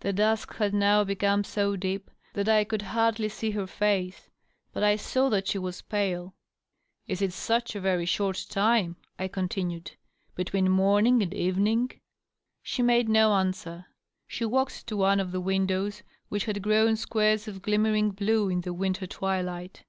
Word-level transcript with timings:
The 0.00 0.12
dusk 0.12 0.56
had 0.56 0.74
now 0.74 1.04
become 1.04 1.44
so 1.44 1.76
deep 1.76 2.10
that 2.32 2.48
I 2.48 2.64
could 2.64 2.82
hardly 2.82 3.28
see 3.28 3.52
her 3.52 3.68
face; 3.68 4.28
but 4.72 4.82
I 4.82 4.96
saw 4.96 5.28
that 5.28 5.46
she 5.46 5.58
was 5.60 5.80
pale. 5.82 6.34
"Is 7.06 7.22
it 7.22 7.32
such 7.32 7.76
a 7.76 7.80
very 7.80 8.04
short 8.04 8.46
time," 8.48 8.96
I 9.16 9.28
continued, 9.28 9.92
"between 10.34 10.68
morning 10.68 11.22
and 11.22 11.32
evening?" 11.32 11.92
She 12.64 12.82
made 12.82 13.08
no 13.08 13.32
answer. 13.34 13.86
She 14.26 14.44
walked 14.44 14.88
to 14.88 14.96
one 14.96 15.20
of 15.20 15.30
the 15.30 15.40
windows, 15.40 16.02
which 16.30 16.46
had 16.46 16.62
grown 16.64 16.96
squares 16.96 17.46
of 17.46 17.62
glimmering 17.62 18.10
blue 18.10 18.48
in 18.48 18.62
the 18.62 18.72
winter 18.74 19.06
twilight. 19.06 19.84